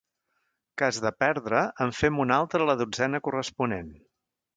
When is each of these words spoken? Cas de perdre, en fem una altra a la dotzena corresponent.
Cas 0.81 0.97
de 1.05 1.11
perdre, 1.23 1.59
en 1.85 1.93
fem 1.97 2.17
una 2.23 2.39
altra 2.45 2.65
a 2.65 2.69
la 2.71 2.77
dotzena 2.81 3.21
corresponent. 3.29 3.93